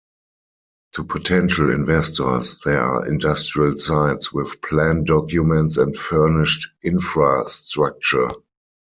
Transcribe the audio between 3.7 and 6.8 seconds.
sites, with plan documents and furnished